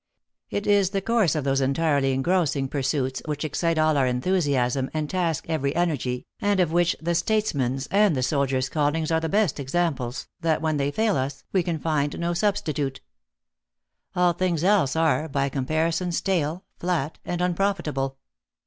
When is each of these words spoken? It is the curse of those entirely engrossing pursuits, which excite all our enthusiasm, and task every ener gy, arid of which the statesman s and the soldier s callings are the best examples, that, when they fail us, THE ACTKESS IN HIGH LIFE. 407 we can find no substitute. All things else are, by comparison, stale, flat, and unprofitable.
It 0.49 0.65
is 0.65 0.89
the 0.89 1.01
curse 1.01 1.35
of 1.35 1.43
those 1.43 1.61
entirely 1.61 2.11
engrossing 2.11 2.67
pursuits, 2.67 3.21
which 3.25 3.45
excite 3.45 3.77
all 3.77 3.97
our 3.97 4.07
enthusiasm, 4.07 4.89
and 4.95 5.07
task 5.07 5.45
every 5.47 5.73
ener 5.73 5.95
gy, 5.95 6.25
arid 6.41 6.59
of 6.59 6.71
which 6.71 6.95
the 6.99 7.13
statesman 7.13 7.75
s 7.75 7.87
and 7.91 8.15
the 8.15 8.23
soldier 8.23 8.57
s 8.57 8.67
callings 8.67 9.11
are 9.11 9.19
the 9.19 9.29
best 9.29 9.59
examples, 9.59 10.27
that, 10.39 10.59
when 10.59 10.77
they 10.77 10.89
fail 10.89 11.15
us, 11.17 11.43
THE 11.51 11.59
ACTKESS 11.59 11.67
IN 11.67 11.75
HIGH 11.75 11.77
LIFE. 11.77 11.83
407 11.83 12.17
we 12.17 12.17
can 12.17 12.17
find 12.17 12.19
no 12.19 12.33
substitute. 12.33 13.01
All 14.15 14.33
things 14.33 14.63
else 14.63 14.95
are, 14.95 15.27
by 15.29 15.49
comparison, 15.49 16.11
stale, 16.11 16.63
flat, 16.79 17.19
and 17.23 17.39
unprofitable. 17.39 18.17